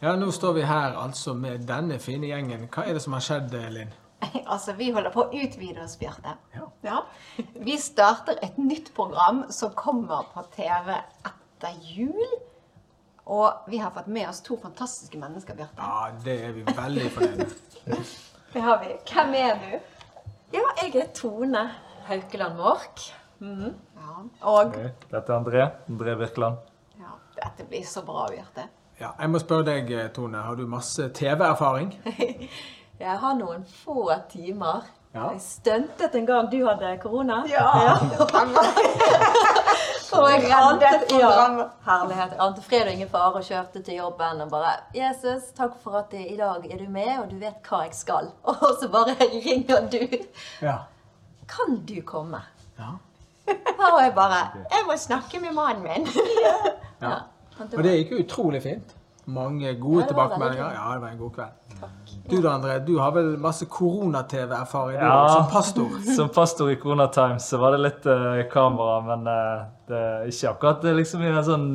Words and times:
Ja, 0.00 0.14
nå 0.16 0.30
står 0.32 0.52
vi 0.56 0.62
her 0.64 0.94
altså 0.96 1.34
med 1.36 1.66
denne 1.68 1.98
fine 2.00 2.30
gjengen. 2.30 2.62
Hva 2.72 2.86
er 2.88 2.96
det 2.96 3.02
som 3.04 3.12
har 3.16 3.24
skjedd, 3.24 3.56
Linn? 3.74 3.90
Altså, 4.50 4.72
vi 4.76 4.90
holder 4.92 5.12
på 5.12 5.26
å 5.26 5.32
utvide 5.36 5.82
oss, 5.84 5.98
Bjarte. 6.00 6.32
Ja. 6.56 6.66
Ja. 6.84 7.00
Vi 7.66 7.76
starter 7.80 8.38
et 8.44 8.56
nytt 8.60 8.90
program 8.96 9.44
som 9.52 9.72
kommer 9.76 10.26
på 10.32 10.42
TV 10.56 10.90
etter 10.96 11.76
jul. 11.84 12.24
Og 13.30 13.68
vi 13.70 13.78
har 13.78 13.92
fått 13.94 14.08
med 14.10 14.26
oss 14.28 14.40
to 14.42 14.56
fantastiske 14.58 15.20
mennesker, 15.20 15.54
Bjarte. 15.54 15.76
Ja, 15.78 16.08
det 16.24 16.34
er 16.48 16.56
vi 16.56 16.64
veldig 16.66 17.10
fornøyd 17.14 17.44
med. 17.44 18.00
Det 18.52 18.64
har 18.64 18.80
vi. 18.82 18.96
Hvem 19.06 19.34
er 19.38 19.60
du? 19.62 19.68
Ja, 20.56 20.64
jeg 20.80 20.96
er 20.98 21.12
Tone 21.14 21.60
Haukeland 22.08 22.56
Mork. 22.58 23.04
Ja. 23.38 24.16
Og 24.50 24.74
Dette 24.74 25.20
er 25.20 25.36
André. 25.36 25.68
André 25.92 26.16
Birkeland. 26.18 26.58
ja, 26.98 27.12
Dette 27.36 27.68
blir 27.70 27.86
så 27.86 28.02
bra, 28.08 28.26
Bjarte. 28.32 28.66
Ja, 29.00 29.14
jeg 29.20 29.30
må 29.32 29.38
spørre 29.40 29.64
deg, 29.64 29.90
Tone. 30.14 30.42
Har 30.44 30.54
du 30.58 30.66
masse 30.68 31.08
TV-erfaring? 31.16 31.94
Jeg 33.00 33.16
har 33.22 33.36
noen 33.38 33.62
få 33.64 34.10
timer. 34.28 34.82
Ja. 35.14 35.30
Jeg 35.32 35.40
stuntet 35.40 36.14
en 36.14 36.26
gang 36.28 36.50
du 36.52 36.58
hadde 36.66 36.90
korona. 37.00 37.38
Ja! 37.48 37.64
Og 40.10 40.26
jeg 40.30 40.42
Reddet 40.42 40.84
ante, 40.84 41.16
ja, 41.16 41.30
herlighet. 41.86 42.34
Ante 42.42 42.62
fred 42.66 42.82
og 42.82 42.92
ingen 42.92 43.08
fare 43.08 43.40
og 43.40 43.44
kjørte 43.46 43.80
til 43.86 44.00
jobben 44.00 44.42
og 44.42 44.50
bare 44.50 44.72
Jesus, 44.94 45.48
takk 45.56 45.76
for 45.80 46.00
at 46.02 46.12
i 46.18 46.36
dag 46.36 46.66
er 46.66 46.80
du 46.82 46.88
med, 46.90 47.12
og 47.22 47.30
du 47.30 47.36
vet 47.40 47.70
hva 47.70 47.84
jeg 47.86 47.94
skal. 47.94 48.32
Og 48.42 48.72
så 48.82 48.90
bare 48.90 49.14
ringer 49.22 49.86
du. 49.92 50.02
Ja. 50.60 50.76
Kan 51.48 51.80
du 51.88 52.00
komme? 52.06 52.42
ja. 52.78 52.96
Og 53.50 54.02
jeg 54.02 54.12
bare 54.14 54.40
Jeg 54.70 54.84
må 54.86 54.96
snakke 54.96 55.40
med 55.40 55.54
mannen 55.56 55.82
min. 55.82 56.08
ja. 57.02 57.16
Og 57.60 57.74
Og 57.76 57.82
det 57.84 57.92
gikk 57.98 58.12
jo 58.16 58.22
utrolig 58.24 58.62
fint. 58.64 58.94
Mange 59.30 59.74
gode 59.78 60.02
Ja, 60.02 60.06
tilbakemeldinger. 60.08 60.72
Ja, 60.74 60.94
det 60.94 61.02
var 61.02 61.08
en 61.08 61.18
god 61.18 61.32
kveld. 61.32 61.56
Du 62.30 62.40
da, 62.42 62.50
André, 62.58 62.78
du 62.84 62.98
har 62.98 63.12
vel 63.14 63.36
masse 63.38 63.64
korona-TV-erfaring 63.66 64.98
du, 64.98 65.04
Ja. 65.04 65.28
som 65.28 65.46
pastor? 65.52 65.88
Som 66.16 66.28
pastor 66.28 66.70
i 66.70 66.76
Corona 66.76 67.06
Times 67.08 67.46
så 67.48 67.58
var 67.58 67.72
det 67.72 67.80
litt 67.80 68.06
uh, 68.06 68.42
kamera, 68.52 69.00
men 69.06 69.26
uh, 69.26 69.64
det 69.88 69.96
er 70.00 70.26
ikke 70.28 70.50
akkurat 70.50 70.82
det 70.82 70.94
liksom 70.98 71.22
i 71.22 71.30
en 71.30 71.44
sånn 71.46 71.68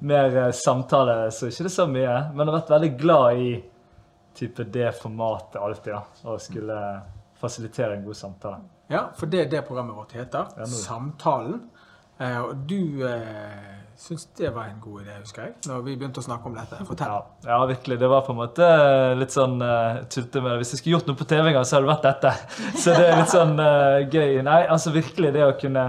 mer 0.00 0.36
uh, 0.36 0.50
samtale, 0.52 1.30
så 1.32 1.48
ikke 1.48 1.68
det 1.68 1.72
så 1.72 1.86
mye. 1.88 2.16
Men 2.34 2.44
jeg 2.46 2.52
har 2.52 2.58
vært 2.60 2.74
veldig 2.74 2.92
glad 3.00 3.42
i 3.46 3.50
type 4.36 4.64
det 4.72 4.92
formatet 5.00 5.56
alltid, 5.62 5.92
ja. 5.94 6.02
Å 6.28 6.36
skulle 6.40 6.80
fasilitere 7.40 7.96
en 7.96 8.04
god 8.04 8.16
samtale. 8.16 8.60
Ja, 8.92 9.06
for 9.16 9.26
det 9.26 9.40
er 9.46 9.48
det 9.50 9.64
programmet 9.66 9.96
vårt 9.96 10.12
heter. 10.12 10.52
Ja, 10.58 10.66
Samtalen. 10.68 11.62
Eh, 12.18 12.38
og 12.40 12.62
du 12.68 13.04
eh, 13.04 13.76
syntes 13.96 14.26
det 14.38 14.50
var 14.54 14.70
en 14.70 14.80
god 14.80 15.02
idé, 15.02 15.16
husker 15.20 15.46
jeg, 15.46 15.54
når 15.68 15.84
vi 15.84 15.96
begynte 15.98 16.22
å 16.22 16.26
snakke 16.26 16.48
om 16.48 16.56
dette. 16.56 16.80
Fortell. 16.88 17.12
Ja, 17.12 17.50
ja, 17.50 17.60
virkelig. 17.68 17.98
Det 18.00 18.10
var 18.12 18.24
på 18.26 18.34
en 18.34 18.40
måte 18.40 18.68
litt 19.16 19.34
sånn 19.34 19.56
uh, 19.62 20.02
tulte 20.12 20.42
med 20.42 20.52
det. 20.52 20.58
Hvis 20.62 20.74
jeg 20.74 20.82
skulle 20.82 20.96
gjort 20.96 21.10
noe 21.10 21.20
på 21.20 21.28
TV 21.28 21.50
en 21.50 21.56
gang, 21.58 21.68
så 21.68 21.78
hadde 21.78 21.88
det 21.88 21.94
vært 21.94 22.08
dette. 22.08 22.34
Så 22.82 22.96
det 22.96 23.06
er 23.06 23.20
litt 23.20 23.32
sånn 23.32 23.56
uh, 23.60 24.04
gøy. 24.04 24.42
Nei, 24.46 24.60
altså 24.64 24.92
virkelig 24.96 25.32
det 25.36 25.46
å 25.46 25.56
kunne 25.60 25.86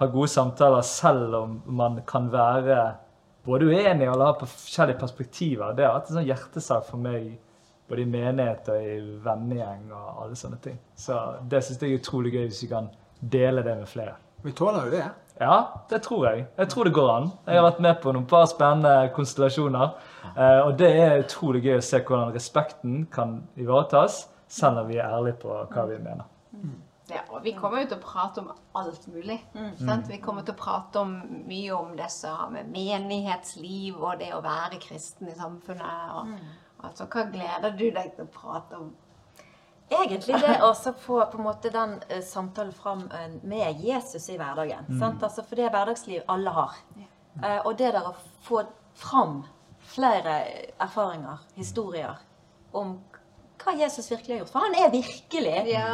ha 0.00 0.08
gode 0.08 0.32
samtaler 0.32 0.84
selv 0.88 1.36
om 1.36 1.60
man 1.76 2.00
kan 2.08 2.30
være 2.32 2.80
både 3.44 3.68
uenig 3.68 4.08
og 4.08 4.24
ha 4.24 4.32
forskjellige 4.40 5.00
perspektiver. 5.00 5.76
Det 5.76 5.84
har 5.84 5.96
vært 5.98 6.10
en 6.12 6.20
sånn 6.20 6.28
hjertesak 6.28 6.86
for 6.88 7.02
meg 7.02 7.34
både 7.90 8.04
i 8.04 8.08
menighet 8.08 8.68
og 8.70 8.86
i 8.86 8.96
vennegjeng 9.24 9.88
og 9.90 10.24
alle 10.24 10.38
sånne 10.38 10.60
ting. 10.64 10.76
Så 10.96 11.16
det 11.50 11.60
syns 11.66 11.80
jeg 11.82 11.92
er 11.92 12.00
utrolig 12.00 12.32
gøy 12.36 12.46
hvis 12.46 12.62
vi 12.64 12.70
kan 12.70 12.88
dele 13.20 13.64
det 13.66 13.76
med 13.80 13.90
flere. 13.90 14.14
Vi 14.44 14.54
tåler 14.56 14.88
jo 14.88 14.94
det. 14.94 15.08
Ja, 15.40 15.54
det 15.88 16.02
tror 16.04 16.26
jeg. 16.28 16.46
Jeg 16.58 16.68
tror 16.68 16.84
det 16.84 16.92
går 16.94 17.10
an. 17.14 17.30
Jeg 17.46 17.56
har 17.56 17.64
vært 17.70 17.80
med 17.80 18.00
på 18.02 18.12
noen 18.12 18.26
par 18.28 18.44
spennende 18.50 19.10
konstellasjoner. 19.16 19.94
eh, 20.36 20.60
Og 20.66 20.76
det 20.78 20.90
er 21.00 21.22
utrolig 21.24 21.62
gøy 21.64 21.78
å 21.78 21.82
se 21.82 22.00
hvordan 22.04 22.34
respekten 22.34 23.06
kan 23.10 23.48
ivaretas, 23.56 24.26
selv 24.48 24.78
om 24.82 24.88
vi 24.88 24.98
er 25.00 25.08
ærlige 25.08 25.38
på 25.40 25.48
hva 25.72 25.86
vi 25.88 25.96
mener. 25.98 26.24
Ja, 27.10 27.22
og 27.32 27.42
vi 27.42 27.52
kommer 27.56 27.80
jo 27.80 27.86
til 27.88 27.96
å 27.98 28.04
prate 28.04 28.38
om 28.38 28.52
alt 28.76 29.06
mulig. 29.08 29.40
Sant? 29.78 30.06
Vi 30.08 30.18
kommer 30.22 30.42
til 30.42 30.54
å 30.54 30.60
prate 30.60 31.00
om 31.00 31.16
mye 31.48 31.72
om 31.74 31.96
det 31.96 32.10
som 32.10 32.36
har 32.36 32.50
med 32.50 32.68
menighetsliv 32.70 33.96
og 33.98 34.18
det 34.20 34.28
å 34.34 34.42
være 34.44 34.78
kristen 34.78 35.26
i 35.28 35.34
samfunnet. 35.34 36.12
Og, 36.20 36.28
altså, 36.84 37.06
hva 37.10 37.24
gleder 37.32 37.70
du 37.76 37.90
deg 37.90 38.12
til 38.14 38.24
å 38.28 38.34
prate 38.34 38.76
om? 38.78 38.92
Egentlig 39.90 40.38
det 40.38 40.56
å 40.62 40.70
få 40.74 41.18
på 41.32 41.38
en 41.40 41.44
måte 41.44 41.72
den 41.74 41.96
uh, 42.10 42.20
samtalen 42.22 42.72
fram 42.74 43.04
uh, 43.10 43.26
med 43.42 43.80
Jesus 43.82 44.28
i 44.30 44.38
hverdagen. 44.38 44.86
Sant? 45.00 45.22
Altså, 45.26 45.42
for 45.42 45.58
det 45.58 45.66
er 45.66 45.74
hverdagsliv 45.74 46.22
alle 46.30 46.54
har. 46.54 46.76
Uh, 47.40 47.58
og 47.64 47.72
det 47.78 47.90
der 47.96 48.06
å 48.06 48.14
få 48.46 48.64
fram 49.00 49.40
flere 49.90 50.36
erfaringer, 50.78 51.42
historier, 51.56 52.18
om 52.76 52.98
hva 53.60 53.74
Jesus 53.76 54.06
virkelig 54.10 54.34
har 54.34 54.42
gjort. 54.44 54.52
For 54.54 54.64
han 54.64 54.76
er 54.78 54.92
virkelig. 54.92 55.56
Ja. 55.68 55.88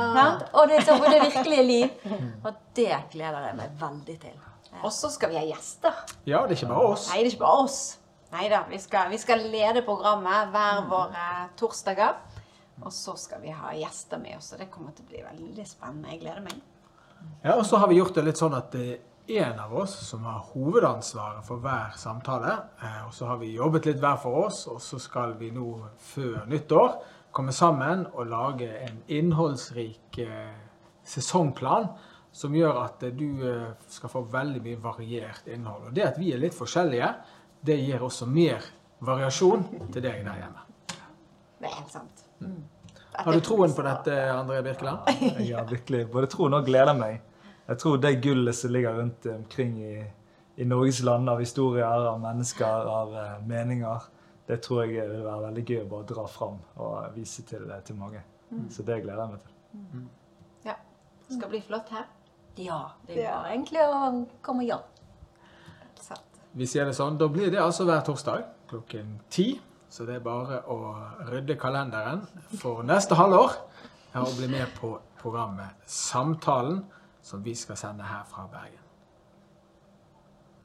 Og 0.52 0.68
det 0.68 0.80
er, 0.80 0.86
så, 0.86 0.98
det 1.02 1.22
virkelige 1.24 1.64
liv. 1.66 2.10
Og 2.44 2.52
det 2.76 2.92
gleder 3.14 3.48
jeg 3.48 3.58
meg 3.58 3.80
veldig 3.80 4.18
til. 4.22 4.36
Og 4.84 4.92
så 4.92 5.08
skal 5.10 5.32
vi 5.32 5.38
ha 5.40 5.44
gjester. 5.46 6.02
Ja, 6.28 6.44
det 6.44 6.56
er 6.56 6.60
ikke 6.60 6.74
bare 6.74 6.90
oss. 6.92 7.08
Nei, 7.10 7.22
det 7.22 7.30
er 7.30 7.32
ikke 7.32 7.46
bare 7.46 7.64
oss. 7.64 7.80
Nei 8.36 8.48
da, 8.52 8.60
vi 8.68 8.78
skal, 8.82 9.10
vi 9.10 9.18
skal 9.22 9.44
lede 9.48 9.82
programmet 9.86 10.50
hver 10.52 10.82
våre 10.90 11.26
torsdager. 11.58 12.18
Og 12.82 12.92
så 12.92 13.16
skal 13.16 13.40
vi 13.40 13.50
ha 13.56 13.72
gjester 13.74 14.20
med 14.20 14.36
oss, 14.36 14.52
og 14.52 14.60
det 14.60 14.70
kommer 14.70 14.92
til 14.96 15.06
å 15.06 15.10
bli 15.10 15.22
veldig 15.24 15.66
spennende. 15.66 16.12
Jeg 16.12 16.20
gleder 16.24 16.44
meg. 16.44 16.60
Ja, 17.42 17.54
og 17.56 17.64
så 17.66 17.80
har 17.80 17.88
vi 17.88 17.96
gjort 17.98 18.14
det 18.14 18.26
litt 18.26 18.40
sånn 18.40 18.56
at 18.56 18.72
det 18.74 18.86
er 19.26 19.46
en 19.48 19.60
av 19.64 19.72
oss 19.74 19.94
som 20.06 20.26
har 20.28 20.44
hovedansvaret 20.52 21.46
for 21.46 21.62
hver 21.64 21.96
samtale. 21.98 22.52
Eh, 22.82 23.06
Og 23.06 23.14
så 23.14 23.26
har 23.26 23.40
vi 23.40 23.54
jobbet 23.56 23.88
litt 23.88 24.02
hver 24.02 24.20
for 24.22 24.46
oss, 24.46 24.66
og 24.70 24.80
så 24.80 25.00
skal 25.02 25.34
vi 25.40 25.50
nå 25.50 25.70
før 25.98 26.44
nyttår 26.46 26.98
komme 27.36 27.52
sammen 27.52 28.06
og 28.14 28.28
lage 28.30 28.68
en 28.86 29.02
innholdsrik 29.12 30.18
eh, 30.18 30.54
sesongplan 31.04 31.88
som 32.32 32.54
gjør 32.54 32.78
at 32.84 33.02
du 33.16 33.26
eh, 33.48 33.72
skal 33.88 34.12
få 34.12 34.22
veldig 34.32 34.62
mye 34.62 34.82
variert 34.84 35.48
innhold. 35.48 35.88
Og 35.88 35.96
det 35.96 36.06
at 36.06 36.20
vi 36.20 36.32
er 36.32 36.40
litt 36.44 36.56
forskjellige, 36.56 37.10
det 37.66 37.80
gir 37.80 38.04
også 38.04 38.28
mer 38.30 38.62
variasjon 39.00 39.66
til 39.92 40.02
deg 40.04 40.22
der 40.24 40.42
hjemme. 40.44 40.64
Det 41.56 41.66
er 41.70 41.76
helt 41.80 41.92
sant. 41.92 42.25
Har 43.16 43.32
du 43.32 43.40
troen 43.40 43.72
på 43.72 43.84
dette, 43.86 44.16
André 44.32 44.60
Birkeland? 44.62 44.98
Har 45.56 45.70
virkelig 45.70 46.04
både 46.12 46.28
troen 46.32 46.58
og 46.58 46.66
gleder 46.68 46.96
meg. 46.98 47.22
Jeg 47.66 47.80
tror 47.82 47.96
det 47.98 48.18
gullet 48.22 48.56
som 48.56 48.70
ligger 48.70 48.98
rundt 49.00 49.26
omkring 49.32 49.78
i, 49.82 49.96
i 50.56 50.66
Norges 50.68 51.00
land 51.02 51.30
av 51.30 51.40
historier, 51.42 51.86
av 52.12 52.20
mennesker, 52.22 52.90
av 52.92 53.16
eh, 53.16 53.32
meninger, 53.48 54.10
det 54.46 54.60
tror 54.62 54.84
jeg 54.84 55.08
vil 55.10 55.24
være 55.24 55.42
veldig 55.48 55.64
gøy 55.66 55.80
å 55.82 55.88
bare 55.90 56.06
dra 56.06 56.24
fram 56.30 56.58
og 56.78 57.16
vise 57.16 57.42
til, 57.48 57.66
til 57.84 57.98
mange. 57.98 58.22
Så 58.70 58.84
det 58.86 59.00
gleder 59.02 59.24
jeg 59.24 59.32
meg 59.32 59.40
til. 59.42 60.04
Ja. 60.68 60.76
Det 61.26 61.38
skal 61.38 61.50
bli 61.50 61.62
flott 61.66 61.90
her. 61.90 62.04
Ja, 62.56 62.78
det 63.08 63.24
er 63.24 63.32
bare 63.32 63.56
egentlig 63.56 63.82
å 63.82 64.12
komme 64.46 64.68
hjem. 64.68 64.84
Vi 66.56 66.64
sier 66.64 66.86
det 66.88 66.94
sånn, 66.96 67.18
Da 67.20 67.26
blir 67.28 67.50
det 67.52 67.58
altså 67.60 67.84
hver 67.84 68.04
torsdag 68.06 68.46
klokken 68.70 69.18
ti. 69.28 69.56
Så 69.90 70.06
det 70.06 70.18
er 70.18 70.24
bare 70.24 70.62
å 70.72 70.78
rydde 71.30 71.56
kalenderen 71.60 72.24
for 72.60 72.82
neste 72.86 73.18
halvår 73.18 73.54
og 74.16 74.34
bli 74.38 74.48
med 74.50 74.72
på 74.80 74.96
programmet 75.20 75.86
Samtalen, 75.90 76.84
som 77.22 77.44
vi 77.44 77.54
skal 77.54 77.78
sende 77.78 78.06
her 78.06 78.26
fra 78.30 78.46
Bergen. 78.52 78.85